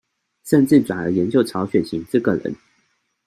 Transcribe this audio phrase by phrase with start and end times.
[0.45, 2.55] 甚至轉而研究曹雪芹這個人